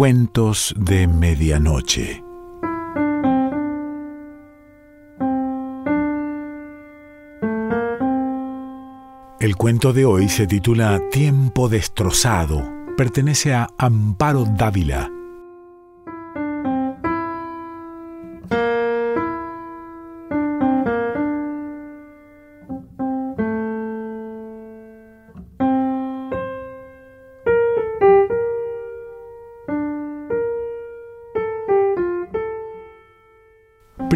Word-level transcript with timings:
Cuentos 0.00 0.74
de 0.78 1.06
Medianoche. 1.06 2.24
El 9.40 9.56
cuento 9.56 9.92
de 9.92 10.06
hoy 10.06 10.30
se 10.30 10.46
titula 10.46 10.98
Tiempo 11.10 11.68
destrozado. 11.68 12.66
Pertenece 12.96 13.52
a 13.52 13.68
Amparo 13.76 14.46
Dávila. 14.46 15.10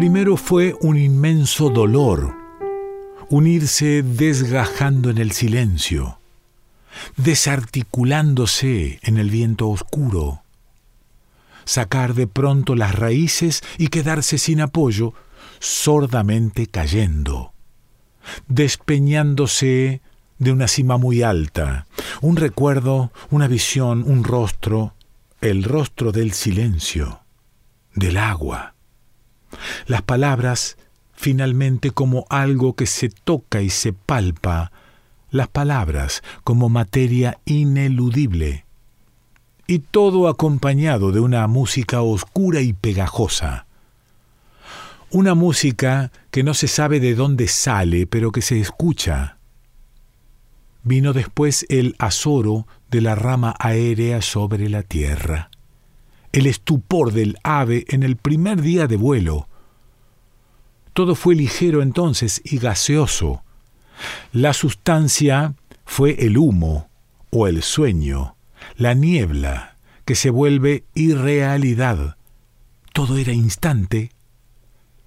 Primero 0.05 0.37
fue 0.37 0.75
un 0.81 0.97
inmenso 0.97 1.71
dolor, 1.71 2.35
unirse 3.29 4.03
desgajando 4.03 5.09
en 5.09 5.17
el 5.17 5.31
silencio, 5.31 6.19
desarticulándose 7.17 8.99
en 9.01 9.17
el 9.17 9.31
viento 9.31 9.67
oscuro, 9.67 10.43
sacar 11.63 12.13
de 12.13 12.27
pronto 12.27 12.75
las 12.75 12.93
raíces 12.93 13.63
y 13.79 13.87
quedarse 13.87 14.37
sin 14.37 14.61
apoyo, 14.61 15.15
sordamente 15.57 16.67
cayendo, 16.67 17.53
despeñándose 18.47 20.01
de 20.37 20.51
una 20.51 20.67
cima 20.67 20.97
muy 20.97 21.23
alta, 21.23 21.87
un 22.21 22.35
recuerdo, 22.35 23.11
una 23.31 23.47
visión, 23.47 24.03
un 24.05 24.23
rostro, 24.23 24.93
el 25.41 25.63
rostro 25.63 26.11
del 26.11 26.33
silencio, 26.33 27.21
del 27.95 28.17
agua 28.17 28.74
las 29.87 30.01
palabras 30.01 30.77
finalmente 31.15 31.91
como 31.91 32.25
algo 32.29 32.75
que 32.75 32.85
se 32.85 33.09
toca 33.09 33.61
y 33.61 33.69
se 33.69 33.93
palpa, 33.93 34.71
las 35.31 35.47
palabras 35.47 36.23
como 36.43 36.69
materia 36.69 37.39
ineludible, 37.45 38.65
y 39.67 39.79
todo 39.79 40.27
acompañado 40.27 41.11
de 41.11 41.21
una 41.21 41.47
música 41.47 42.01
oscura 42.01 42.61
y 42.61 42.73
pegajosa. 42.73 43.65
Una 45.09 45.33
música 45.33 46.11
que 46.29 46.43
no 46.43 46.53
se 46.53 46.67
sabe 46.67 46.99
de 46.99 47.15
dónde 47.15 47.47
sale, 47.47 48.05
pero 48.05 48.31
que 48.31 48.41
se 48.41 48.59
escucha. 48.59 49.37
Vino 50.83 51.13
después 51.13 51.65
el 51.69 51.95
azoro 51.97 52.67
de 52.91 53.01
la 53.01 53.15
rama 53.15 53.55
aérea 53.57 54.21
sobre 54.21 54.69
la 54.69 54.83
tierra 54.83 55.49
el 56.35 56.47
estupor 56.47 57.13
del 57.13 57.37
ave 57.43 57.85
en 57.87 58.03
el 58.03 58.17
primer 58.17 58.61
día 58.61 58.87
de 58.87 58.97
vuelo. 58.97 59.47
Todo 60.91 61.15
fue 61.15 61.33
ligero 61.33 61.81
entonces 61.81 62.41
y 62.43 62.57
gaseoso. 62.57 63.41
La 64.33 64.51
sustancia 64.51 65.55
fue 65.85 66.25
el 66.25 66.37
humo 66.37 66.89
o 67.29 67.47
el 67.47 67.63
sueño, 67.63 68.35
la 68.75 68.93
niebla 68.95 69.77
que 70.03 70.15
se 70.15 70.29
vuelve 70.29 70.83
irrealidad. 70.93 72.17
Todo 72.91 73.15
era 73.15 73.31
instante. 73.31 74.11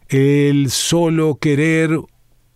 El 0.09 0.71
solo 0.71 1.37
querer 1.39 1.91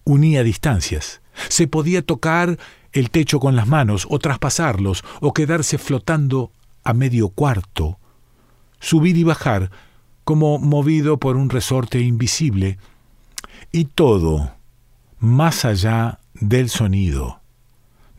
unía 0.05 0.42
distancias. 0.42 1.20
Se 1.48 1.67
podía 1.67 2.01
tocar 2.01 2.59
el 2.92 3.11
techo 3.11 3.39
con 3.39 3.55
las 3.55 3.69
manos 3.69 4.07
o 4.09 4.19
traspasarlos 4.19 5.05
o 5.20 5.34
quedarse 5.34 5.77
flotando 5.77 6.53
a 6.84 6.95
medio 6.95 7.29
cuarto 7.29 7.98
subir 8.83 9.17
y 9.17 9.25
bajar, 9.25 9.70
como 10.25 10.59
movido 10.59 11.17
por 11.17 11.37
un 11.37 11.48
resorte 11.48 12.01
invisible, 12.01 12.79
y 13.70 13.87
todo 13.87 14.53
más 15.19 15.65
allá 15.65 16.19
del 16.35 16.69
sonido, 16.69 17.41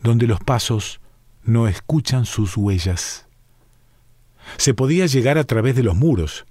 donde 0.02 0.26
los 0.26 0.40
pasos 0.40 1.00
no 1.44 1.68
escuchan 1.68 2.24
sus 2.24 2.56
huellas. 2.56 3.26
Se 4.56 4.72
podía 4.72 5.06
llegar 5.06 5.36
a 5.36 5.44
través 5.44 5.76
de 5.76 5.82
los 5.82 5.94
muros, 5.94 6.46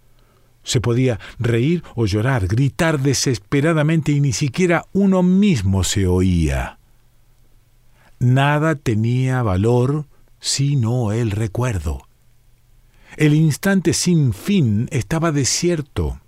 se 0.63 0.79
podía 0.79 1.19
reír 1.39 1.83
o 1.95 2.05
llorar, 2.05 2.47
gritar 2.47 2.99
desesperadamente 2.99 4.11
y 4.11 4.21
ni 4.21 4.31
siquiera 4.31 4.85
uno 4.93 5.23
mismo 5.23 5.83
se 5.83 6.07
oía. 6.07 6.77
Nada 8.19 8.75
tenía 8.75 9.41
valor 9.41 10.05
sino 10.39 11.11
el 11.11 11.31
recuerdo. 11.31 12.05
El 13.17 13.33
instante 13.33 13.93
sin 13.93 14.33
fin 14.33 14.87
estaba 14.91 15.31
desierto, 15.31 16.19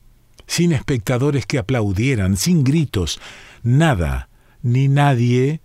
sin 0.46 0.72
espectadores 0.72 1.46
que 1.46 1.58
aplaudieran, 1.58 2.38
sin 2.38 2.64
gritos, 2.64 3.20
nada 3.64 4.30
ni 4.62 4.88
nadie 4.88 5.62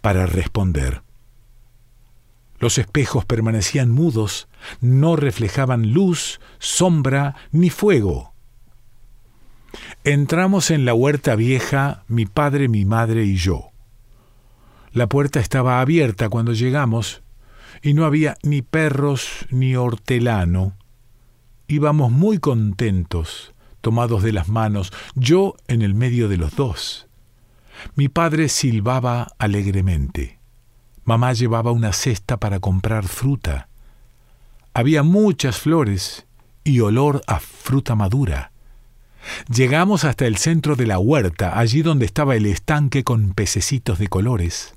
para 0.00 0.26
responder. 0.26 1.02
Los 2.58 2.78
espejos 2.78 3.24
permanecían 3.24 3.90
mudos, 3.90 4.48
no 4.80 5.16
reflejaban 5.16 5.92
luz, 5.92 6.40
sombra 6.60 7.34
ni 7.50 7.70
fuego. 7.70 8.32
Entramos 10.04 10.70
en 10.70 10.84
la 10.84 10.94
huerta 10.94 11.34
vieja, 11.34 12.04
mi 12.06 12.26
padre, 12.26 12.68
mi 12.68 12.84
madre 12.84 13.24
y 13.24 13.36
yo. 13.36 13.70
La 14.92 15.08
puerta 15.08 15.40
estaba 15.40 15.80
abierta 15.80 16.28
cuando 16.28 16.52
llegamos 16.52 17.21
y 17.80 17.94
no 17.94 18.04
había 18.04 18.36
ni 18.42 18.62
perros 18.62 19.46
ni 19.50 19.76
hortelano. 19.76 20.76
Íbamos 21.68 22.10
muy 22.10 22.38
contentos, 22.38 23.54
tomados 23.80 24.22
de 24.22 24.32
las 24.32 24.48
manos, 24.48 24.92
yo 25.14 25.54
en 25.68 25.82
el 25.82 25.94
medio 25.94 26.28
de 26.28 26.36
los 26.36 26.54
dos. 26.56 27.08
Mi 27.94 28.08
padre 28.08 28.48
silbaba 28.48 29.28
alegremente. 29.38 30.38
Mamá 31.04 31.32
llevaba 31.32 31.72
una 31.72 31.92
cesta 31.92 32.36
para 32.36 32.60
comprar 32.60 33.08
fruta. 33.08 33.68
Había 34.74 35.02
muchas 35.02 35.58
flores 35.58 36.26
y 36.64 36.80
olor 36.80 37.22
a 37.26 37.40
fruta 37.40 37.94
madura. 37.94 38.52
Llegamos 39.52 40.04
hasta 40.04 40.26
el 40.26 40.36
centro 40.36 40.76
de 40.76 40.86
la 40.86 40.98
huerta, 40.98 41.58
allí 41.58 41.82
donde 41.82 42.06
estaba 42.06 42.36
el 42.36 42.46
estanque 42.46 43.04
con 43.04 43.34
pececitos 43.34 43.98
de 43.98 44.08
colores. 44.08 44.74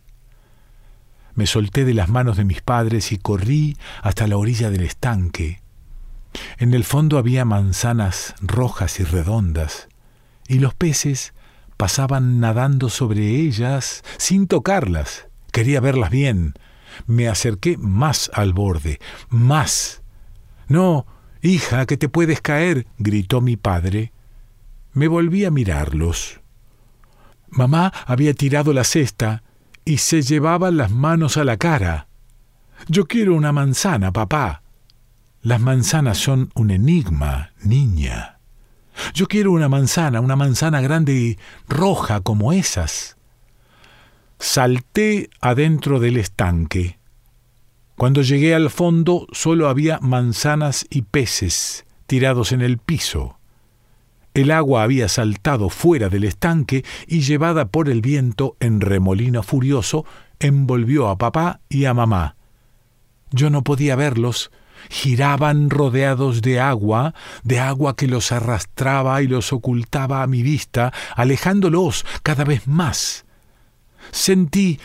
Me 1.36 1.46
solté 1.48 1.86
de 1.86 1.94
las 1.94 2.10
manos 2.10 2.38
de 2.38 2.46
mis 2.46 2.62
padres 2.62 3.12
y 3.12 3.18
corrí 3.18 3.78
hasta 4.02 4.26
la 4.26 4.38
orilla 4.38 4.70
del 4.70 4.84
estanque. 4.84 5.62
En 6.58 6.74
el 6.74 6.84
fondo 6.84 7.18
había 7.18 7.46
manzanas 7.46 8.36
rojas 8.42 9.00
y 9.00 9.04
redondas, 9.04 9.90
y 10.48 10.60
los 10.60 10.74
peces 10.74 11.34
pasaban 11.78 12.40
nadando 12.40 12.90
sobre 12.90 13.28
ellas 13.36 14.04
sin 14.18 14.48
tocarlas. 14.48 15.28
Quería 15.52 15.80
verlas 15.80 16.10
bien. 16.10 16.54
Me 17.08 17.28
acerqué 17.28 17.78
más 17.78 18.32
al 18.34 18.54
borde, 18.54 19.00
más. 19.30 20.02
No, 20.68 21.06
hija, 21.42 21.86
que 21.86 21.98
te 21.98 22.08
puedes 22.10 22.42
caer, 22.42 22.88
gritó 22.98 23.42
mi 23.42 23.58
padre. 23.58 24.14
Me 24.94 25.10
volví 25.10 25.44
a 25.44 25.52
mirarlos. 25.52 26.40
Mamá 27.50 27.92
había 28.06 28.34
tirado 28.34 28.72
la 28.72 28.84
cesta 28.86 29.44
y 29.86 30.00
se 30.00 30.24
llevaba 30.24 30.72
las 30.72 30.92
manos 30.92 31.38
a 31.38 31.44
la 31.44 31.58
cara. 31.58 32.08
Yo 32.88 33.06
quiero 33.06 33.36
una 33.36 33.52
manzana, 33.52 34.12
papá. 34.12 34.64
Las 35.42 35.62
manzanas 35.62 36.18
son 36.18 36.50
un 36.56 36.72
enigma, 36.72 37.52
niña. 37.62 38.40
Yo 39.14 39.28
quiero 39.28 39.52
una 39.52 39.70
manzana, 39.70 40.22
una 40.22 40.36
manzana 40.36 40.82
grande 40.82 41.14
y 41.14 41.40
roja 41.68 42.22
como 42.22 42.52
esas. 42.52 43.18
Salté 44.40 45.30
adentro 45.40 46.00
del 46.00 46.18
estanque. 46.18 46.98
Cuando 47.96 48.22
llegué 48.24 48.56
al 48.56 48.70
fondo 48.70 49.28
solo 49.32 49.70
había 49.70 50.00
manzanas 50.00 50.86
y 50.90 51.04
peces 51.04 51.86
tirados 52.08 52.52
en 52.52 52.62
el 52.62 52.78
piso. 52.78 53.40
El 54.36 54.52
agua 54.52 54.84
había 54.84 55.08
saltado 55.08 55.70
fuera 55.70 56.10
del 56.10 56.26
estanque 56.26 56.84
y 57.08 57.22
llevada 57.22 57.70
por 57.70 57.88
el 57.88 58.02
viento 58.02 58.58
en 58.60 58.82
remolino 58.82 59.44
furioso, 59.44 60.06
envolvió 60.40 61.08
a 61.08 61.18
papá 61.18 61.62
y 61.70 61.86
a 61.86 61.94
mamá. 61.94 62.36
Yo 63.32 63.50
no 63.50 63.64
podía 63.64 63.96
verlos, 63.96 64.52
giraban 64.90 65.70
rodeados 65.70 66.42
de 66.42 66.60
agua, 66.60 67.16
de 67.44 67.62
agua 67.62 67.96
que 67.96 68.08
los 68.10 68.34
arrastraba 68.34 69.22
y 69.22 69.28
los 69.28 69.54
ocultaba 69.54 70.22
a 70.22 70.28
mi 70.28 70.44
vista, 70.44 70.92
alejándolos 71.16 72.06
cada 72.22 72.44
vez 72.44 72.68
más. 72.68 73.26
Sentí 74.12 74.82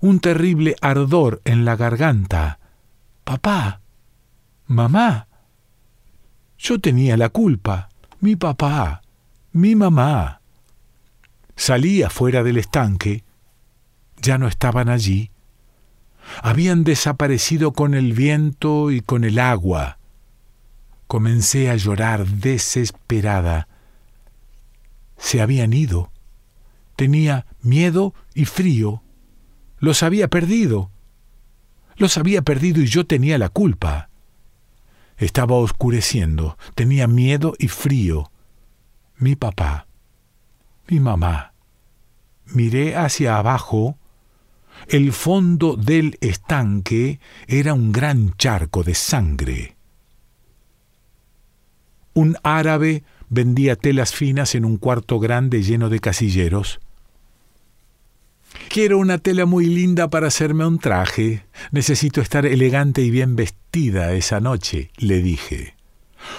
un 0.00 0.20
terrible 0.20 0.74
ardor 0.80 1.42
en 1.44 1.66
la 1.66 1.76
garganta. 1.76 2.60
Papá, 3.24 3.82
mamá, 4.66 5.28
yo 6.56 6.80
tenía 6.80 7.18
la 7.18 7.28
culpa 7.28 7.90
mi 8.20 8.36
papá, 8.36 9.02
mi 9.52 9.74
mamá. 9.74 10.40
Salí 11.56 12.02
afuera 12.02 12.42
del 12.42 12.58
estanque. 12.58 13.24
Ya 14.20 14.38
no 14.38 14.48
estaban 14.48 14.88
allí. 14.88 15.30
Habían 16.42 16.84
desaparecido 16.84 17.72
con 17.72 17.94
el 17.94 18.12
viento 18.12 18.90
y 18.90 19.00
con 19.00 19.24
el 19.24 19.38
agua. 19.38 19.98
Comencé 21.06 21.70
a 21.70 21.76
llorar 21.76 22.26
desesperada. 22.26 23.68
Se 25.16 25.40
habían 25.40 25.72
ido. 25.72 26.10
Tenía 26.96 27.46
miedo 27.62 28.14
y 28.34 28.44
frío. 28.44 29.02
Los 29.78 30.02
había 30.02 30.28
perdido. 30.28 30.90
Los 31.96 32.18
había 32.18 32.42
perdido 32.42 32.82
y 32.82 32.86
yo 32.86 33.06
tenía 33.06 33.38
la 33.38 33.48
culpa. 33.48 34.10
Estaba 35.16 35.56
oscureciendo, 35.56 36.58
tenía 36.74 37.06
miedo 37.06 37.54
y 37.58 37.68
frío. 37.68 38.30
Mi 39.16 39.34
papá, 39.34 39.86
mi 40.88 41.00
mamá. 41.00 41.52
Miré 42.46 42.96
hacia 42.96 43.38
abajo. 43.38 43.98
El 44.88 45.12
fondo 45.12 45.76
del 45.76 46.18
estanque 46.20 47.18
era 47.46 47.72
un 47.72 47.92
gran 47.92 48.34
charco 48.36 48.82
de 48.82 48.94
sangre. 48.94 49.76
Un 52.12 52.36
árabe 52.42 53.02
vendía 53.28 53.76
telas 53.76 54.14
finas 54.14 54.54
en 54.54 54.64
un 54.64 54.76
cuarto 54.76 55.18
grande 55.18 55.62
lleno 55.62 55.88
de 55.88 55.98
casilleros. 55.98 56.80
Quiero 58.68 58.98
una 58.98 59.18
tela 59.18 59.46
muy 59.46 59.66
linda 59.66 60.08
para 60.10 60.28
hacerme 60.28 60.66
un 60.66 60.78
traje. 60.78 61.46
Necesito 61.70 62.20
estar 62.20 62.44
elegante 62.46 63.02
y 63.02 63.10
bien 63.10 63.36
vestida 63.36 64.12
esa 64.12 64.40
noche, 64.40 64.90
le 64.96 65.22
dije. 65.22 65.74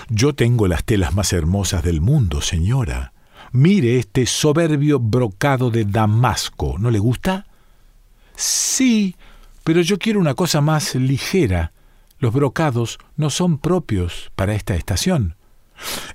Yo 0.10 0.34
tengo 0.34 0.68
las 0.68 0.84
telas 0.84 1.16
más 1.16 1.34
hermosas 1.34 1.84
del 1.84 2.02
mundo, 2.02 2.42
señora. 2.42 3.14
Mire 3.52 3.98
este 3.98 4.26
soberbio 4.26 5.00
brocado 5.00 5.72
de 5.72 5.86
Damasco. 5.86 6.76
¿No 6.78 6.92
le 6.92 7.00
gusta? 7.00 7.48
Sí, 8.36 9.16
pero 9.64 9.82
yo 9.82 9.98
quiero 9.98 10.20
una 10.20 10.36
cosa 10.36 10.62
más 10.62 10.96
ligera. 10.96 11.72
Los 12.20 12.34
brocados 12.34 13.00
no 13.16 13.30
son 13.30 13.58
propios 13.58 14.32
para 14.36 14.54
esta 14.54 14.76
estación. 14.76 15.36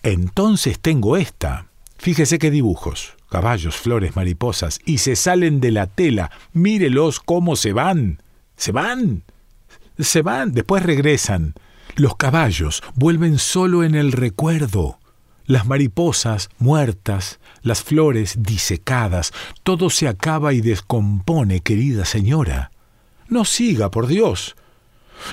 Entonces 0.02 0.78
tengo 0.78 1.16
esta. 1.16 1.66
Fíjese 1.96 2.38
qué 2.38 2.50
dibujos 2.50 3.16
caballos, 3.32 3.76
flores, 3.76 4.14
mariposas, 4.14 4.78
y 4.84 4.98
se 4.98 5.16
salen 5.16 5.58
de 5.58 5.70
la 5.70 5.86
tela. 5.86 6.30
Mírelos 6.52 7.18
cómo 7.18 7.56
se 7.56 7.72
van. 7.72 8.22
Se 8.56 8.72
van. 8.72 9.24
Se 9.98 10.20
van, 10.20 10.52
después 10.52 10.82
regresan. 10.82 11.54
Los 11.96 12.16
caballos 12.16 12.82
vuelven 12.94 13.38
solo 13.38 13.84
en 13.84 13.94
el 13.94 14.12
recuerdo. 14.12 14.98
Las 15.46 15.66
mariposas 15.66 16.50
muertas, 16.58 17.40
las 17.62 17.82
flores 17.82 18.34
disecadas, 18.42 19.32
todo 19.62 19.88
se 19.88 20.08
acaba 20.08 20.52
y 20.52 20.60
descompone, 20.60 21.60
querida 21.60 22.04
señora. 22.04 22.70
No 23.28 23.46
siga, 23.46 23.90
por 23.90 24.08
Dios. 24.08 24.56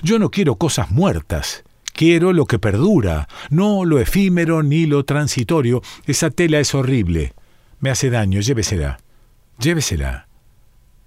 Yo 0.04 0.20
no 0.20 0.32
quiero 0.32 0.56
cosas 0.56 0.90
muertas. 0.90 1.64
Quiero 1.94 2.32
lo 2.32 2.46
que 2.46 2.60
perdura, 2.60 3.28
no 3.50 3.84
lo 3.84 4.00
efímero 4.00 4.64
ni 4.64 4.86
lo 4.86 5.04
transitorio. 5.04 5.82
Esa 6.06 6.30
tela 6.30 6.62
es 6.62 6.74
horrible. 6.74 7.34
Me 7.80 7.90
hace 7.90 8.10
daño, 8.10 8.42
llévesela. 8.42 9.00
Llévesela. 9.60 10.28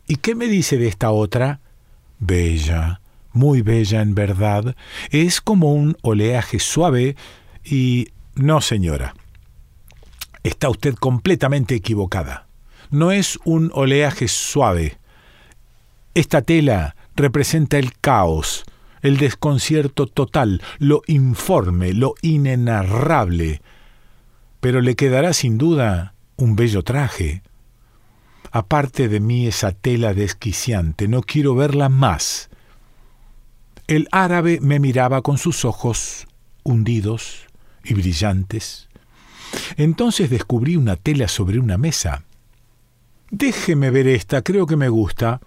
¿Y 0.07 0.17
qué 0.17 0.35
me 0.35 0.47
dice 0.47 0.79
de 0.79 0.89
esta 0.89 1.11
otra? 1.11 1.61
Bella, 2.19 3.01
muy 3.33 3.63
bella 3.63 4.01
en 4.01 4.15
verdad. 4.15 4.75
Es 5.11 5.41
como 5.41 5.73
un 5.73 5.97
oleaje 6.03 6.59
suave 6.59 7.17
y... 7.65 8.09
No, 8.35 8.63
señora. 8.63 9.15
Está 10.43 10.71
usted 10.71 10.95
completamente 10.95 11.75
equivocada. 11.75 12.47
No 12.91 13.13
es 13.13 13.39
un 13.45 13.71
oleaje 13.75 14.27
suave. 14.29 14.99
Esta 16.15 16.43
tela 16.43 16.97
representa 17.15 17.79
el 17.79 17.93
caos, 17.99 18.65
el 19.03 19.19
desconcierto 19.19 20.07
total, 20.07 20.63
lo 20.79 21.03
informe, 21.07 21.93
lo 21.93 22.15
inenarrable. 22.23 23.61
Pero 24.61 24.81
le 24.81 24.97
quedará 24.97 25.33
sin 25.33 25.59
duda 25.59 26.12
un 26.43 26.57
bello 26.57 26.83
traje. 26.83 27.43
Aparte 28.51 29.09
de 29.09 29.21
mí 29.21 29.47
esa 29.47 29.71
tela 29.71 30.13
desquiciante, 30.13 31.07
no 31.07 31.23
quiero 31.23 31.55
verla 31.55 31.89
más. 31.89 32.51
El 33.87 34.09
árabe 34.11 34.59
me 34.61 34.81
miraba 34.81 35.23
con 35.23 35.39
sus 35.39 35.65
ojos 35.65 36.27
hundidos 36.65 37.47
y 37.85 37.95
brillantes. 37.95 38.89
Entonces 39.77 40.31
descubrí 40.31 40.77
una 40.77 40.97
tela 40.97 41.29
sobre 41.29 41.61
una 41.61 41.79
mesa. 41.79 42.25
Déjeme 43.31 43.91
ver 43.91 44.09
esta, 44.09 44.43
creo 44.43 44.67
que 44.67 44.77
me 44.77 44.89
gusta. 44.89 45.41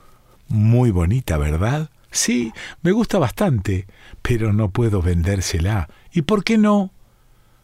Muy 0.47 0.91
bonita, 0.91 1.37
¿verdad? 1.37 1.89
Sí, 2.09 2.53
me 2.81 2.93
gusta 2.93 3.19
bastante, 3.19 3.85
pero 4.21 4.53
no 4.53 4.69
puedo 4.69 5.01
vendérsela. 5.01 5.89
¿Y 6.13 6.21
por 6.21 6.43
qué 6.45 6.57
no? 6.57 6.91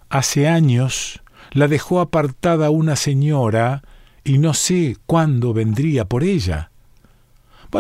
Hace 0.10 0.50
años 0.50 1.22
la 1.52 1.68
dejó 1.68 2.00
apartada 2.00 2.70
una 2.70 2.96
señora 2.96 3.84
y 4.24 4.38
no 4.38 4.54
sé 4.54 4.98
cuándo 5.06 5.54
vendría 5.54 6.06
por 6.06 6.24
ella. 6.24 6.72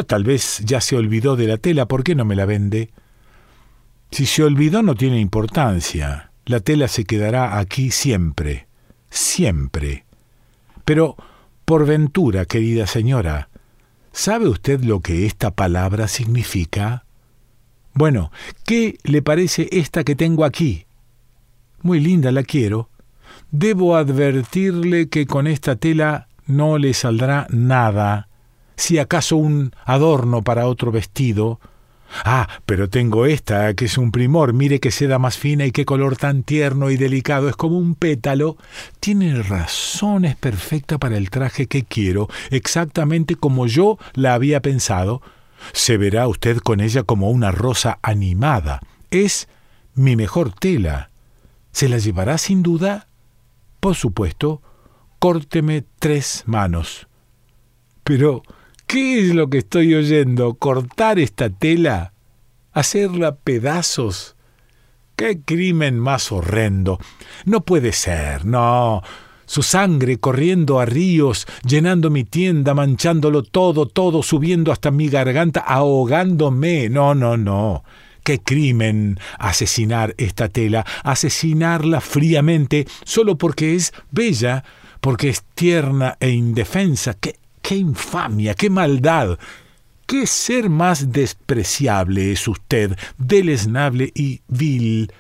Tal 0.07 0.23
vez 0.23 0.62
ya 0.63 0.79
se 0.79 0.95
olvidó 0.95 1.35
de 1.35 1.47
la 1.47 1.57
tela, 1.57 1.85
¿por 1.85 2.03
qué 2.03 2.15
no 2.15 2.23
me 2.23 2.35
la 2.35 2.45
vende? 2.45 2.91
Si 4.09 4.25
se 4.25 4.44
olvidó 4.44 4.81
no 4.81 4.95
tiene 4.95 5.19
importancia. 5.19 6.31
La 6.45 6.59
tela 6.59 6.88
se 6.88 7.06
quedará 7.06 7.59
aquí 7.59 7.91
siempre, 7.91 8.68
siempre. 9.09 10.06
Pero, 10.85 11.15
por 11.65 11.85
ventura, 11.85 12.45
querida 12.45 12.88
señora, 12.88 13.50
¿sabe 14.12 14.47
usted 14.47 14.81
lo 14.81 15.01
que 15.01 15.25
esta 15.25 15.51
palabra 15.51 16.07
significa? 16.07 17.06
Bueno, 17.94 18.31
¿qué 18.65 18.97
le 19.03 19.21
parece 19.21 19.69
esta 19.71 20.03
que 20.03 20.15
tengo 20.15 20.45
aquí? 20.45 20.85
Muy 21.81 22.00
linda 22.00 22.31
la 22.31 22.44
quiero, 22.44 22.89
Debo 23.50 23.96
advertirle 23.96 25.10
que 25.10 25.26
con 25.26 25.48
esta 25.48 25.76
tela 25.76 26.28
no 26.46 26.78
le 26.78 26.94
saldrá 26.94 27.48
nada, 27.50 28.28
si 28.76 29.00
acaso 29.00 29.38
un 29.38 29.74
adorno 29.86 30.42
para 30.42 30.68
otro 30.68 30.92
vestido. 30.92 31.60
Ah, 32.26 32.48
pero 32.66 32.90
tengo 32.90 33.26
esta, 33.26 33.74
que 33.74 33.86
es 33.86 33.98
un 33.98 34.12
primor, 34.12 34.54
mire 34.54 34.80
qué 34.80 34.92
seda 34.92 35.18
más 35.18 35.38
fina 35.38 35.66
y 35.66 35.72
qué 35.72 35.86
color 35.86 36.18
tan 36.18 36.44
tierno 36.44 36.90
y 36.90 36.98
delicado, 36.98 37.48
es 37.48 37.56
como 37.56 37.78
un 37.78 37.96
pétalo. 37.96 38.58
Tiene 39.00 39.42
razón, 39.42 40.26
es 40.26 40.36
perfecta 40.36 40.98
para 40.98 41.18
el 41.18 41.30
traje 41.30 41.68
que 41.68 41.84
quiero, 41.84 42.28
exactamente 42.50 43.36
como 43.36 43.66
yo 43.66 43.98
la 44.14 44.34
había 44.34 44.62
pensado. 44.62 45.22
Se 45.74 45.98
verá 45.98 46.28
usted 46.28 46.57
con 46.57 46.81
ella 46.81 47.04
como 47.04 47.30
una 47.30 47.52
rosa 47.52 48.00
animada. 48.02 48.81
Es 49.10 49.48
mi 49.94 50.16
mejor 50.16 50.52
tela. 50.54 51.12
¿Se 51.71 51.88
la 51.88 51.98
llevará 51.98 52.38
sin 52.38 52.64
duda? 52.64 53.07
Por 53.81 53.95
supuesto, 53.95 54.61
córteme 55.18 55.83
tres 55.97 56.44
manos. 56.45 57.07
Pero, 58.04 58.44
¿qué 58.85 59.19
es 59.19 59.33
lo 59.33 59.50
que 59.50 59.57
estoy 59.57 59.95
oyendo? 59.95 60.54
¿Cortar 60.54 61.18
esta 61.18 61.50
tela? 61.50 62.14
¿Hacerla 62.73 63.38
pedazos? 63.38 64.35
¡Qué 65.16 65.42
crimen 65.42 65.97
más 65.97 66.31
horrendo! 66.31 67.00
No 67.45 67.61
puede 67.61 67.92
ser, 67.92 68.45
no. 68.45 69.02
Su 69.47 69.64
sangre 69.64 70.19
corriendo 70.19 70.80
a 70.80 70.85
ríos, 70.85 71.47
llenando 71.68 72.11
mi 72.11 72.23
tienda, 72.23 72.76
manchándolo 72.76 73.42
todo, 73.42 73.88
todo, 73.88 74.21
subiendo 74.21 74.71
hasta 74.71 74.92
mi 74.92 75.09
garganta, 75.09 75.59
ahogándome. 75.61 76.88
No, 76.90 77.16
no, 77.16 77.35
no. 77.35 77.83
Qué 78.23 78.40
crimen 78.40 79.19
asesinar 79.40 80.13
esta 80.18 80.47
tela, 80.49 80.85
asesinarla 81.04 82.01
fríamente 82.01 82.87
solo 83.04 83.37
porque 83.37 83.75
es 83.75 83.94
bella, 84.11 84.63
porque 84.99 85.30
es 85.30 85.44
tierna 85.56 86.18
e 86.19 86.30
indefensa. 86.30 87.16
Qué, 87.16 87.40
qué 87.61 87.75
infamia, 87.75 88.54
qué 88.54 88.69
maldad. 88.69 89.40
¿Qué 90.06 90.28
ser 90.28 90.69
más 90.69 91.11
despreciable 91.11 92.33
es 92.33 92.47
usted, 92.47 92.97
deleznable 93.18 94.11
y 94.13 94.42
vil? 94.47 95.11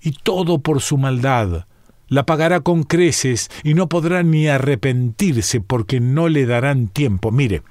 Y 0.00 0.12
todo 0.22 0.58
por 0.58 0.80
su 0.80 0.96
maldad. 0.96 1.66
La 2.12 2.26
pagará 2.26 2.60
con 2.60 2.82
creces 2.82 3.50
y 3.64 3.72
no 3.72 3.88
podrá 3.88 4.22
ni 4.22 4.46
arrepentirse 4.46 5.62
porque 5.62 5.98
no 5.98 6.28
le 6.28 6.44
darán 6.44 6.88
tiempo. 6.88 7.32
Mire, 7.32 7.62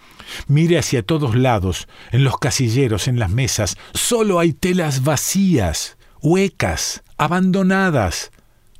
Mire 0.47 0.79
hacia 0.79 1.03
todos 1.03 1.35
lados, 1.35 1.87
en 2.11 2.23
los 2.23 2.39
casilleros, 2.39 3.07
en 3.07 3.19
las 3.19 3.29
mesas, 3.29 3.77
solo 3.93 4.39
hay 4.39 4.53
telas 4.53 5.03
vacías, 5.03 5.95
huecas, 6.23 7.03
abandonadas. 7.19 8.31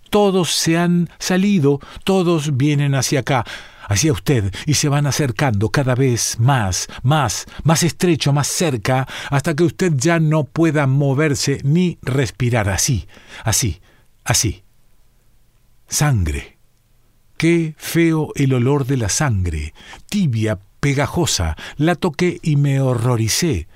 Todos 0.10 0.52
se 0.52 0.80
han 0.80 1.12
salido, 1.20 1.80
todos 2.06 2.58
vienen 2.58 2.96
hacia 2.96 3.20
acá, 3.20 3.46
hacia 3.88 4.14
usted, 4.14 4.52
y 4.66 4.74
se 4.74 4.90
van 4.90 5.06
acercando 5.06 5.70
cada 5.70 5.94
vez 5.94 6.40
más, 6.40 6.88
más, 7.04 7.46
más 7.64 7.84
estrecho, 7.84 8.34
más 8.34 8.48
cerca, 8.48 9.08
hasta 9.30 9.56
que 9.56 9.64
usted 9.64 9.94
ya 9.96 10.20
no 10.20 10.46
pueda 10.46 10.88
moverse 10.88 11.60
ni 11.64 12.00
respirar 12.02 12.68
así, 12.68 13.08
así, 13.44 13.80
así. 14.24 14.64
Sangre. 15.92 16.58
Qué 17.36 17.76
feo 17.78 18.30
el 18.36 18.54
olor 18.54 18.86
de 18.86 18.96
la 18.96 19.10
sangre, 19.10 19.74
tibia, 20.08 20.58
pegajosa, 20.80 21.58
la 21.76 21.96
toqué 21.96 22.40
y 22.42 22.56
me 22.56 22.80
horroricé. 22.80 23.68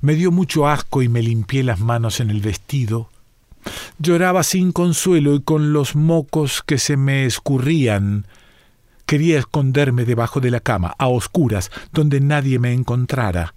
Me 0.00 0.16
dio 0.16 0.32
mucho 0.32 0.66
asco 0.66 1.00
y 1.00 1.08
me 1.08 1.22
limpié 1.22 1.62
las 1.62 1.78
manos 1.78 2.18
en 2.18 2.30
el 2.30 2.40
vestido. 2.40 3.08
Lloraba 4.00 4.42
sin 4.42 4.72
consuelo 4.72 5.36
y 5.36 5.40
con 5.40 5.72
los 5.72 5.94
mocos 5.94 6.64
que 6.66 6.76
se 6.76 6.96
me 6.96 7.24
escurrían. 7.24 8.26
Quería 9.06 9.38
esconderme 9.38 10.04
debajo 10.04 10.40
de 10.40 10.50
la 10.50 10.58
cama, 10.58 10.96
a 10.98 11.06
oscuras, 11.06 11.70
donde 11.92 12.20
nadie 12.20 12.58
me 12.58 12.72
encontrara. 12.72 13.54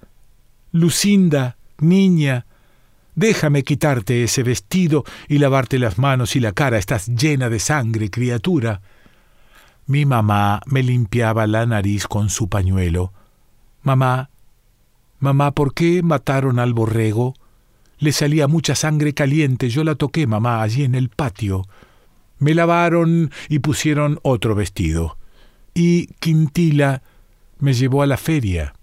Lucinda, 0.71 1.57
niña, 1.79 2.45
déjame 3.15 3.63
quitarte 3.63 4.23
ese 4.23 4.43
vestido 4.43 5.03
y 5.27 5.37
lavarte 5.37 5.79
las 5.79 5.97
manos 5.97 6.35
y 6.35 6.39
la 6.39 6.51
cara. 6.51 6.77
Estás 6.77 7.07
llena 7.07 7.49
de 7.49 7.59
sangre, 7.59 8.09
criatura. 8.09 8.81
Mi 9.87 10.05
mamá 10.05 10.61
me 10.65 10.83
limpiaba 10.83 11.47
la 11.47 11.65
nariz 11.65 12.07
con 12.07 12.29
su 12.29 12.47
pañuelo. 12.47 13.13
Mamá, 13.83 14.29
mamá, 15.19 15.51
¿por 15.51 15.73
qué 15.73 16.03
mataron 16.03 16.59
al 16.59 16.73
borrego? 16.73 17.35
Le 17.97 18.11
salía 18.11 18.47
mucha 18.47 18.75
sangre 18.75 19.13
caliente. 19.13 19.69
Yo 19.69 19.83
la 19.83 19.95
toqué, 19.95 20.27
mamá, 20.27 20.61
allí 20.61 20.83
en 20.83 20.95
el 20.95 21.09
patio. 21.09 21.67
Me 22.39 22.53
lavaron 22.53 23.31
y 23.49 23.59
pusieron 23.59 24.19
otro 24.23 24.55
vestido. 24.55 25.17
Y 25.73 26.07
Quintila 26.19 27.03
me 27.59 27.73
llevó 27.73 28.01
a 28.01 28.07
la 28.07 28.17
feria. 28.17 28.73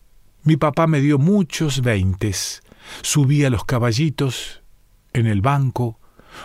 Mi 0.44 0.56
papá 0.56 0.86
me 0.86 1.00
dio 1.00 1.18
muchos 1.18 1.82
veintes. 1.82 2.62
Subí 3.02 3.44
a 3.44 3.50
los 3.50 3.64
caballitos 3.64 4.62
en 5.12 5.26
el 5.26 5.40
banco. 5.40 5.98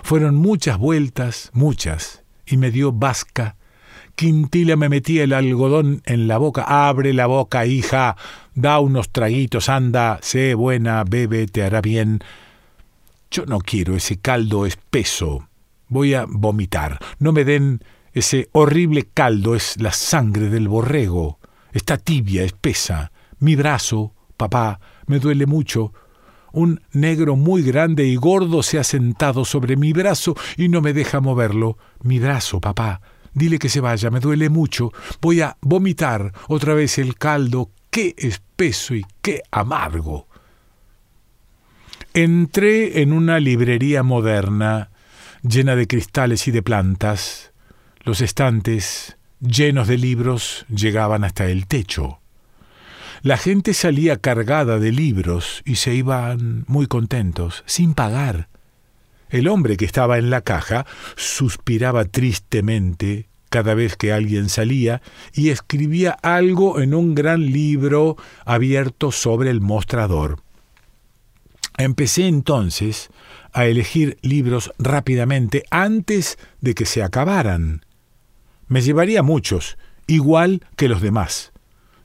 Fueron 0.03 0.35
muchas 0.35 0.77
vueltas, 0.77 1.49
muchas, 1.53 2.23
y 2.45 2.57
me 2.57 2.71
dio 2.71 2.91
vasca. 2.91 3.57
Quintila 4.15 4.75
me 4.75 4.89
metía 4.89 5.23
el 5.23 5.33
algodón 5.33 6.01
en 6.05 6.27
la 6.27 6.37
boca. 6.37 6.63
Abre 6.63 7.13
la 7.13 7.25
boca, 7.25 7.65
hija. 7.65 8.15
Da 8.53 8.79
unos 8.79 9.09
traguitos, 9.09 9.69
anda, 9.69 10.19
sé 10.21 10.53
buena, 10.53 11.03
bebe, 11.03 11.47
te 11.47 11.63
hará 11.63 11.81
bien. 11.81 12.19
Yo 13.31 13.45
no 13.47 13.59
quiero 13.59 13.95
ese 13.95 14.17
caldo 14.17 14.65
espeso. 14.65 15.47
Voy 15.87 16.13
a 16.13 16.25
vomitar. 16.27 16.99
No 17.17 17.31
me 17.31 17.43
den 17.43 17.83
ese 18.13 18.49
horrible 18.51 19.07
caldo. 19.11 19.55
Es 19.55 19.81
la 19.81 19.91
sangre 19.91 20.49
del 20.49 20.67
borrego. 20.67 21.39
Está 21.71 21.97
tibia, 21.97 22.43
espesa. 22.43 23.11
Mi 23.39 23.55
brazo, 23.55 24.13
papá, 24.37 24.79
me 25.07 25.17
duele 25.17 25.47
mucho. 25.47 25.93
Un 26.53 26.81
negro 26.91 27.35
muy 27.35 27.63
grande 27.63 28.05
y 28.05 28.15
gordo 28.15 28.61
se 28.61 28.77
ha 28.77 28.83
sentado 28.83 29.43
sobre 29.43 29.75
mi 29.75 29.91
brazo 29.91 30.35
y 30.55 30.69
no 30.69 30.81
me 30.81 30.93
deja 30.93 31.19
moverlo. 31.19 31.79
Mi 32.03 32.19
brazo, 32.19 32.61
papá. 32.61 33.01
Dile 33.33 33.57
que 33.57 33.69
se 33.69 33.79
vaya, 33.81 34.11
me 34.11 34.19
duele 34.19 34.49
mucho. 34.49 34.91
Voy 35.19 35.41
a 35.41 35.57
vomitar 35.61 36.31
otra 36.47 36.75
vez 36.75 36.99
el 36.99 37.17
caldo. 37.17 37.71
Qué 37.89 38.13
espeso 38.17 38.93
y 38.93 39.03
qué 39.23 39.41
amargo. 39.49 40.27
Entré 42.13 43.01
en 43.01 43.13
una 43.13 43.39
librería 43.39 44.03
moderna, 44.03 44.91
llena 45.41 45.75
de 45.75 45.87
cristales 45.87 46.47
y 46.47 46.51
de 46.51 46.61
plantas. 46.61 47.51
Los 48.03 48.21
estantes, 48.21 49.17
llenos 49.39 49.87
de 49.87 49.97
libros, 49.97 50.67
llegaban 50.69 51.23
hasta 51.23 51.47
el 51.47 51.65
techo. 51.65 52.19
La 53.23 53.37
gente 53.37 53.73
salía 53.73 54.17
cargada 54.17 54.79
de 54.79 54.91
libros 54.91 55.61
y 55.63 55.75
se 55.75 55.95
iban 55.95 56.65
muy 56.67 56.87
contentos, 56.87 57.63
sin 57.65 57.93
pagar. 57.93 58.49
El 59.29 59.47
hombre 59.47 59.77
que 59.77 59.85
estaba 59.85 60.17
en 60.17 60.29
la 60.29 60.41
caja 60.41 60.85
suspiraba 61.15 62.03
tristemente 62.03 63.29
cada 63.49 63.75
vez 63.75 63.95
que 63.95 64.11
alguien 64.11 64.49
salía 64.49 65.01
y 65.31 65.51
escribía 65.51 66.17
algo 66.21 66.81
en 66.81 66.93
un 66.93 67.15
gran 67.15 67.45
libro 67.45 68.17
abierto 68.43 69.13
sobre 69.13 69.51
el 69.51 69.61
mostrador. 69.61 70.41
Empecé 71.77 72.27
entonces 72.27 73.09
a 73.53 73.67
elegir 73.67 74.17
libros 74.21 74.73
rápidamente 74.77 75.63
antes 75.71 76.37
de 76.59 76.73
que 76.73 76.85
se 76.85 77.01
acabaran. 77.01 77.85
Me 78.67 78.81
llevaría 78.81 79.23
muchos, 79.23 79.77
igual 80.07 80.65
que 80.75 80.89
los 80.89 81.01
demás. 81.01 81.52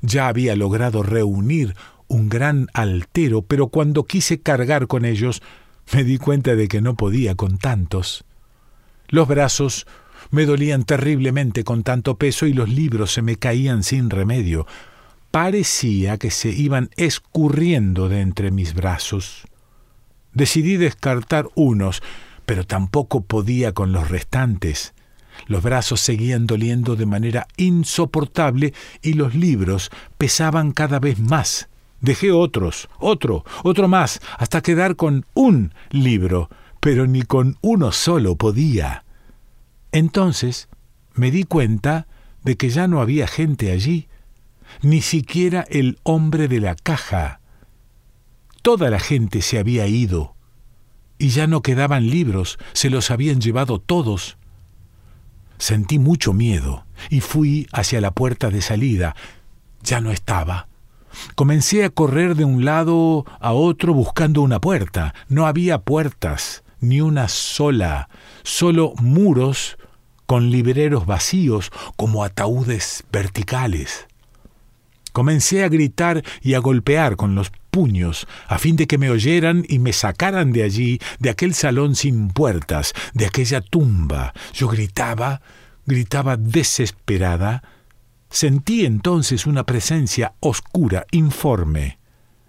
Ya 0.00 0.28
había 0.28 0.56
logrado 0.56 1.02
reunir 1.02 1.74
un 2.06 2.28
gran 2.28 2.68
altero, 2.72 3.42
pero 3.42 3.68
cuando 3.68 4.04
quise 4.04 4.40
cargar 4.40 4.86
con 4.86 5.04
ellos, 5.04 5.42
me 5.92 6.04
di 6.04 6.18
cuenta 6.18 6.54
de 6.54 6.68
que 6.68 6.80
no 6.80 6.94
podía 6.94 7.34
con 7.34 7.58
tantos. 7.58 8.24
Los 9.08 9.28
brazos 9.28 9.86
me 10.30 10.46
dolían 10.46 10.84
terriblemente 10.84 11.64
con 11.64 11.82
tanto 11.82 12.16
peso 12.16 12.46
y 12.46 12.52
los 12.52 12.68
libros 12.68 13.12
se 13.12 13.22
me 13.22 13.36
caían 13.36 13.82
sin 13.82 14.10
remedio. 14.10 14.66
Parecía 15.30 16.18
que 16.18 16.30
se 16.30 16.50
iban 16.50 16.90
escurriendo 16.96 18.08
de 18.08 18.20
entre 18.20 18.50
mis 18.50 18.74
brazos. 18.74 19.46
Decidí 20.32 20.76
descartar 20.76 21.48
unos, 21.54 22.02
pero 22.46 22.64
tampoco 22.64 23.22
podía 23.22 23.72
con 23.72 23.92
los 23.92 24.08
restantes. 24.08 24.94
Los 25.46 25.62
brazos 25.62 26.00
seguían 26.00 26.46
doliendo 26.46 26.96
de 26.96 27.06
manera 27.06 27.46
insoportable 27.56 28.74
y 29.02 29.14
los 29.14 29.34
libros 29.34 29.90
pesaban 30.16 30.72
cada 30.72 30.98
vez 30.98 31.18
más. 31.18 31.68
Dejé 32.00 32.30
otros, 32.30 32.88
otro, 32.98 33.44
otro 33.64 33.88
más, 33.88 34.20
hasta 34.38 34.62
quedar 34.62 34.96
con 34.96 35.24
un 35.34 35.74
libro, 35.90 36.48
pero 36.80 37.06
ni 37.06 37.22
con 37.22 37.56
uno 37.60 37.92
solo 37.92 38.36
podía. 38.36 39.04
Entonces 39.90 40.68
me 41.14 41.30
di 41.30 41.44
cuenta 41.44 42.06
de 42.44 42.56
que 42.56 42.70
ya 42.70 42.86
no 42.86 43.00
había 43.00 43.26
gente 43.26 43.72
allí, 43.72 44.08
ni 44.82 45.00
siquiera 45.00 45.64
el 45.68 45.98
hombre 46.02 46.46
de 46.46 46.60
la 46.60 46.74
caja. 46.74 47.40
Toda 48.62 48.90
la 48.90 49.00
gente 49.00 49.42
se 49.42 49.58
había 49.58 49.86
ido, 49.86 50.34
y 51.18 51.30
ya 51.30 51.46
no 51.46 51.62
quedaban 51.62 52.08
libros, 52.08 52.58
se 52.72 52.90
los 52.90 53.10
habían 53.10 53.40
llevado 53.40 53.80
todos. 53.80 54.38
Sentí 55.58 55.98
mucho 55.98 56.32
miedo 56.32 56.84
y 57.10 57.20
fui 57.20 57.68
hacia 57.72 58.00
la 58.00 58.10
puerta 58.10 58.50
de 58.50 58.62
salida. 58.62 59.14
Ya 59.82 60.00
no 60.00 60.10
estaba. 60.10 60.68
Comencé 61.34 61.84
a 61.84 61.90
correr 61.90 62.34
de 62.34 62.44
un 62.44 62.64
lado 62.64 63.24
a 63.40 63.52
otro 63.52 63.94
buscando 63.94 64.42
una 64.42 64.60
puerta. 64.60 65.14
No 65.28 65.46
había 65.46 65.78
puertas, 65.78 66.62
ni 66.80 67.00
una 67.00 67.28
sola, 67.28 68.08
solo 68.42 68.92
muros 69.00 69.78
con 70.26 70.50
libreros 70.50 71.06
vacíos 71.06 71.72
como 71.96 72.24
ataúdes 72.24 73.04
verticales. 73.10 74.07
Comencé 75.18 75.64
a 75.64 75.68
gritar 75.68 76.22
y 76.42 76.54
a 76.54 76.60
golpear 76.60 77.16
con 77.16 77.34
los 77.34 77.50
puños, 77.72 78.28
a 78.46 78.56
fin 78.56 78.76
de 78.76 78.86
que 78.86 78.98
me 78.98 79.10
oyeran 79.10 79.64
y 79.68 79.80
me 79.80 79.92
sacaran 79.92 80.52
de 80.52 80.62
allí, 80.62 81.00
de 81.18 81.28
aquel 81.28 81.54
salón 81.54 81.96
sin 81.96 82.28
puertas, 82.28 82.92
de 83.14 83.26
aquella 83.26 83.60
tumba. 83.60 84.32
Yo 84.54 84.68
gritaba, 84.68 85.42
gritaba 85.86 86.36
desesperada. 86.36 87.64
Sentí 88.30 88.86
entonces 88.86 89.44
una 89.44 89.66
presencia 89.66 90.34
oscura, 90.38 91.04
informe. 91.10 91.98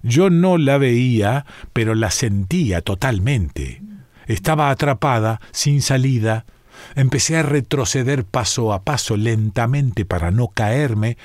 Yo 0.03 0.29
no 0.29 0.59
la 0.59 0.77
veía, 0.77 1.47
pero 1.73 1.95
la 1.95 2.11
sentía 2.11 2.81
totalmente. 2.81 3.81
Estaba 4.27 4.69
atrapada, 4.69 5.41
sin 5.49 5.81
salida. 5.81 6.45
Empecé 6.93 7.35
a 7.35 7.41
retroceder 7.41 8.25
paso 8.25 8.73
a 8.73 8.83
paso 8.83 9.17
lentamente 9.17 10.05
para 10.05 10.29
no 10.29 10.49
caerme, 10.49 11.17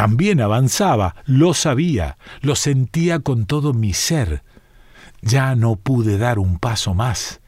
también 0.00 0.40
avanzaba, 0.40 1.14
lo 1.26 1.52
sabía, 1.52 2.16
lo 2.40 2.56
sentía 2.56 3.18
con 3.18 3.44
todo 3.44 3.74
mi 3.74 3.92
ser. 3.92 4.42
Ya 5.20 5.54
no 5.54 5.76
pude 5.76 6.16
dar 6.16 6.38
un 6.38 6.58
paso 6.58 6.94
más. 6.94 7.42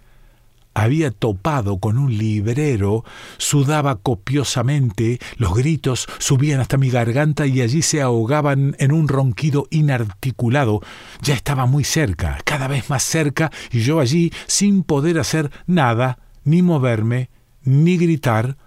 Había 0.75 1.13
topado 1.13 1.79
con 1.79 1.97
un 1.97 2.15
librero, 2.19 3.07
sudaba 3.39 3.97
copiosamente, 3.97 5.19
los 5.39 5.55
gritos 5.55 6.07
subían 6.19 6.61
hasta 6.61 6.77
mi 6.77 6.91
garganta 6.91 7.47
y 7.47 7.63
allí 7.63 7.81
se 7.81 8.03
ahogaban 8.03 8.77
en 8.79 8.93
un 8.93 9.09
ronquido 9.09 9.67
inarticulado. 9.71 10.83
Ya 11.23 11.33
estaba 11.33 11.65
muy 11.65 11.85
cerca, 11.85 12.37
cada 12.45 12.69
vez 12.69 12.91
más 12.91 13.03
cerca, 13.03 13.51
y 13.71 13.81
yo 13.81 13.99
allí 13.99 14.31
sin 14.47 14.83
poder 14.83 15.19
hacer 15.19 15.51
nada, 15.67 16.19
ni 16.45 16.61
moverme, 16.61 17.31
ni 17.65 17.97
gritar. 17.97 18.59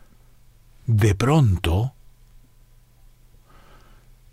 De 0.88 1.13
pronto 1.13 1.94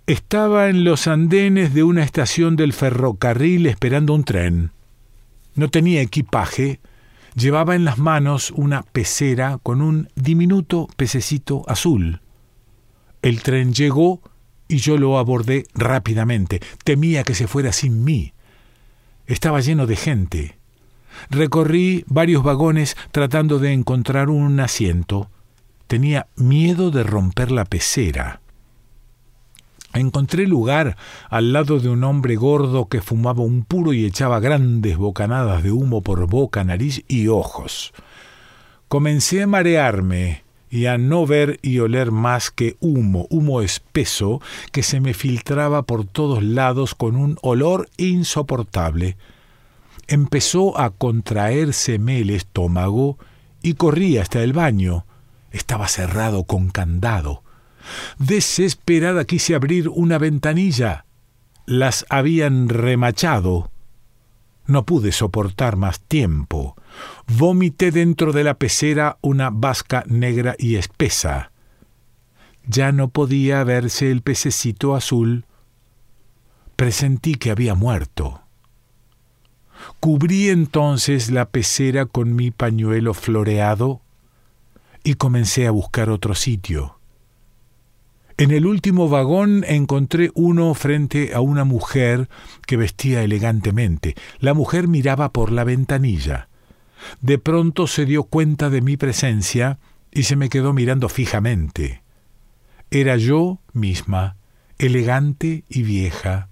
estaba 0.07 0.69
en 0.69 0.85
los 0.85 1.07
andenes 1.07 1.75
de 1.75 1.85
una 1.85 2.03
estación 2.03 2.57
del 2.57 2.73
ferrocarril 2.73 3.67
esperando 3.67 4.15
un 4.15 4.25
tren. 4.25 4.73
No 5.55 5.69
tenía 5.69 6.03
equipaje, 6.03 6.81
llevaba 7.37 7.77
en 7.77 7.85
las 7.85 7.99
manos 7.99 8.51
una 8.51 8.83
pecera 8.83 9.59
con 9.63 9.81
un 9.81 10.09
diminuto 10.17 10.89
pececito 10.97 11.63
azul. 11.69 12.21
El 13.23 13.43
tren 13.43 13.73
llegó 13.73 14.21
y 14.67 14.79
yo 14.79 14.99
lo 14.99 15.19
abordé 15.19 15.67
rápidamente. 15.75 16.61
Temía 16.83 17.23
que 17.23 17.35
se 17.35 17.47
fuera 17.47 17.73
sin 17.73 18.03
mí. 18.03 18.33
Estaba 19.27 19.61
lleno 19.61 19.87
de 19.87 19.97
gente. 19.97 20.59
Recorrí 21.31 22.05
varios 22.09 22.43
vagones 22.43 22.97
tratando 23.13 23.59
de 23.59 23.73
encontrar 23.73 24.31
un 24.31 24.59
asiento. 24.59 25.31
Tenía 25.87 26.27
miedo 26.37 26.91
de 26.91 27.05
romper 27.05 27.53
la 27.53 27.65
pecera. 27.67 28.42
Encontré 29.95 30.47
lugar 30.47 30.97
al 31.29 31.53
lado 31.53 31.79
de 31.79 31.91
un 31.91 32.03
hombre 32.05 32.37
gordo 32.37 32.89
que 32.89 33.03
fumaba 33.03 33.43
un 33.43 33.65
puro 33.65 33.93
y 33.93 34.07
echaba 34.07 34.41
grandes 34.41 34.97
bocanadas 34.97 35.63
de 35.63 35.71
humo 35.71 36.03
por 36.03 36.27
boca, 36.27 36.65
nariz 36.65 37.05
y 37.09 37.29
ojos. 37.29 37.93
Comencé 38.89 39.43
a 39.43 39.47
marearme 39.47 40.45
y 40.71 40.87
a 40.87 40.97
no 40.97 41.27
ver 41.27 41.59
y 41.61 41.81
oler 41.81 42.11
más 42.11 42.51
que 42.51 42.77
humo, 42.81 43.27
humo 43.29 43.61
espeso 43.61 44.41
que 44.73 44.83
se 44.83 45.01
me 45.01 45.13
filtraba 45.13 45.83
por 45.83 46.07
todos 46.07 46.43
lados 46.43 46.95
con 46.95 47.17
un 47.17 47.37
olor 47.43 47.91
insoportable. 47.99 49.19
Empezó 50.09 50.79
a 50.81 50.89
contraérseme 50.89 52.21
el 52.21 52.31
estómago 52.31 53.19
y 53.63 53.75
corrí 53.75 54.17
hasta 54.17 54.43
el 54.43 54.55
baño. 54.55 55.05
Estaba 55.51 55.89
cerrado 55.89 56.45
con 56.45 56.71
candado. 56.71 57.43
Desesperada 58.19 59.25
quise 59.25 59.55
abrir 59.55 59.89
una 59.89 60.19
ventanilla. 60.19 61.05
Las 61.67 62.05
habían 62.09 62.69
remachado. 62.69 63.71
No 64.67 64.85
pude 64.85 65.13
soportar 65.13 65.77
más 65.77 66.01
tiempo. 66.01 66.77
Vomité 67.27 67.91
dentro 67.91 68.33
de 68.33 68.45
la 68.45 68.55
pecera 68.55 69.19
una 69.21 69.51
vasca 69.51 70.05
negra 70.07 70.55
y 70.59 70.77
espesa. 70.77 71.51
Ya 72.67 72.93
no 72.93 73.09
podía 73.09 73.65
verse 73.65 74.11
el 74.11 74.23
pececito 74.23 74.95
azul. 74.95 75.45
Presentí 76.77 77.35
que 77.35 77.51
había 77.51 77.75
muerto. 77.75 78.43
Cubrí 80.01 80.49
entonces 80.49 81.31
la 81.31 81.47
pecera 81.47 82.07
con 82.07 82.35
mi 82.35 82.51
pañuelo 82.51 83.15
floreado 83.15 84.01
y 85.03 85.15
comencé 85.15 85.67
a 85.67 85.73
buscar 85.73 86.09
otro 86.11 86.35
sitio. 86.35 86.99
En 88.37 88.51
el 88.51 88.67
último 88.67 89.09
vagón 89.09 89.65
encontré 89.67 90.31
uno 90.35 90.73
frente 90.75 91.35
a 91.35 91.41
una 91.41 91.65
mujer 91.65 92.29
que 92.67 92.77
vestía 92.77 93.23
elegantemente. 93.23 94.15
La 94.39 94.55
mujer 94.55 94.89
miraba 94.89 95.33
por 95.33 95.53
la 95.53 95.65
ventanilla. 95.65 96.49
De 97.21 97.39
pronto 97.39 97.87
se 97.87 98.07
dio 98.07 98.25
cuenta 98.25 98.71
de 98.71 98.81
mi 98.81 98.97
presencia 98.97 99.79
y 100.11 100.25
se 100.25 100.37
me 100.37 100.49
quedó 100.49 100.73
mirando 100.73 101.09
fijamente. 101.09 102.03
Era 102.91 103.17
yo 103.17 103.59
misma, 103.73 104.37
elegante 104.79 105.65
y 105.69 105.83
vieja. 105.83 106.49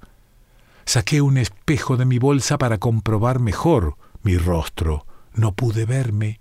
Saqué 0.84 1.20
un 1.20 1.36
espejo 1.38 1.96
de 1.96 2.04
mi 2.04 2.18
bolsa 2.18 2.58
para 2.58 2.78
comprobar 2.78 3.38
mejor 3.38 3.96
mi 4.22 4.36
rostro. 4.36 5.06
No 5.34 5.52
pude 5.52 5.84
verme. 5.84 6.40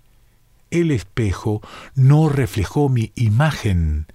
El 0.70 0.90
espejo 0.90 1.60
no 1.94 2.28
reflejó 2.28 2.88
mi 2.88 3.12
imagen. 3.14 4.06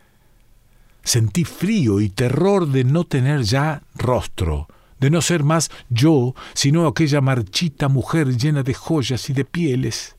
Sentí 1.06 1.46
frío 1.46 2.02
y 2.02 2.10
terror 2.10 2.68
de 2.68 2.84
no 2.84 3.04
tener 3.04 3.44
ya 3.44 3.84
rostro, 3.94 4.68
de 5.00 5.12
no 5.12 5.22
ser 5.22 5.44
más 5.44 5.70
yo, 5.88 6.34
sino 6.56 6.88
aquella 6.88 7.22
marchita 7.22 7.90
mujer 7.90 8.36
llena 8.36 8.64
de 8.64 8.74
joyas 8.74 9.30
y 9.30 9.34
de 9.34 9.46
pieles. 9.46 10.16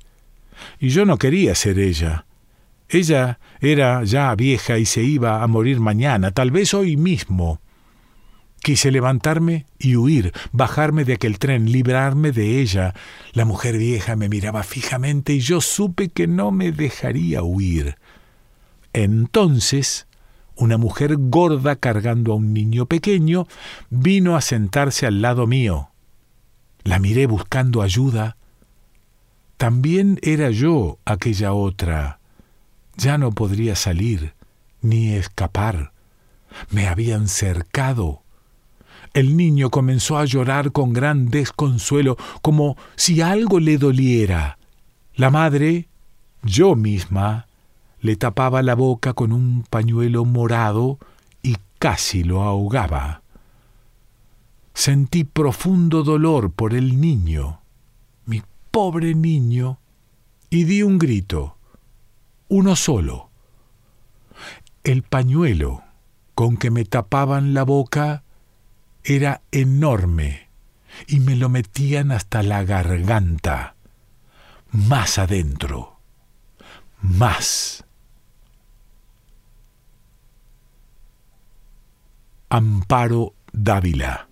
Y 0.79 0.91
yo 0.91 1.05
no 1.05 1.19
quería 1.19 1.57
ser 1.57 1.81
ella. 1.81 2.25
Ella 2.89 3.41
era 3.61 4.05
ya 4.05 4.33
vieja 4.37 4.79
y 4.79 4.87
se 4.87 5.03
iba 5.03 5.43
a 5.43 5.47
morir 5.49 5.81
mañana, 5.81 6.31
tal 6.31 6.53
vez 6.53 6.73
hoy 6.73 6.97
mismo. 6.97 7.61
Quise 8.63 8.93
levantarme 8.93 9.67
y 9.81 9.97
huir, 9.97 10.33
bajarme 10.53 11.05
de 11.05 11.15
aquel 11.15 11.41
tren, 11.41 11.73
librarme 11.73 12.31
de 12.31 12.61
ella. 12.61 12.95
La 13.33 13.45
mujer 13.45 13.77
vieja 13.77 14.15
me 14.15 14.29
miraba 14.29 14.63
fijamente 14.63 15.33
y 15.33 15.41
yo 15.41 15.61
supe 15.61 16.11
que 16.11 16.29
no 16.29 16.53
me 16.53 16.71
dejaría 16.71 17.43
huir. 17.43 17.97
Entonces 18.93 20.06
una 20.57 20.79
mujer 20.79 21.17
gorda 21.19 21.77
cargando 21.77 22.33
a 22.33 22.37
un 22.37 22.53
niño 22.53 22.87
pequeño 22.87 23.47
vino 23.91 24.37
a 24.37 24.41
sentarse 24.41 25.07
al 25.07 25.23
lado 25.23 25.47
mío. 25.47 25.91
La 26.85 26.99
miré 26.99 27.27
buscando 27.27 27.83
ayuda. 27.83 28.37
También 29.57 30.19
era 30.23 30.51
yo 30.51 30.99
aquella 31.05 31.53
otra. 31.53 32.21
Ya 32.97 33.19
no 33.19 33.33
podría 33.33 33.75
salir 33.77 34.35
ni 34.83 35.13
escapar. 35.13 35.93
Me 36.71 36.87
habían 36.87 37.29
cercado. 37.29 38.23
El 39.15 39.37
niño 39.37 39.71
comenzó 39.71 40.19
a 40.19 40.25
llorar 40.25 40.73
con 40.73 40.93
gran 40.93 41.31
desconsuelo, 41.31 42.17
como 42.43 42.77
si 42.97 43.21
algo 43.21 43.61
le 43.61 43.79
doliera. 43.79 44.59
La 45.15 45.31
madre, 45.31 45.89
yo 46.43 46.77
misma, 46.77 47.46
le 48.07 48.15
tapaba 48.15 48.63
la 48.63 48.77
boca 48.77 49.15
con 49.15 49.33
un 49.33 49.65
pañuelo 49.69 50.25
morado 50.25 50.99
y 51.43 51.57
casi 51.81 52.23
lo 52.23 52.43
ahogaba. 52.43 53.23
Sentí 54.75 55.25
profundo 55.25 56.05
dolor 56.05 56.53
por 56.53 56.73
el 56.73 57.01
niño, 57.01 57.61
mi 58.25 58.43
pobre 58.71 59.15
niño, 59.15 59.79
y 60.51 60.65
di 60.65 60.83
un 60.83 60.99
grito, 60.99 61.57
uno 62.49 62.77
solo. 62.77 63.29
El 64.85 65.03
pañuelo 65.03 65.83
con 66.37 66.57
que 66.59 66.71
me 66.71 66.85
tapaban 66.85 67.55
la 67.55 67.65
boca 67.65 68.23
era 69.03 69.43
enorme 69.51 70.49
y 71.09 71.19
me 71.19 71.35
lo 71.35 71.49
metían 71.49 72.13
hasta 72.13 72.45
la 72.45 72.63
garganta, 72.63 73.75
más 74.71 75.19
adentro, 75.19 75.99
más. 77.01 77.86
Amparo 82.49 83.35
Dávila. 83.53 84.29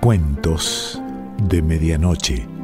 Cuentos 0.00 1.02
de 1.42 1.60
Medianoche. 1.60 2.63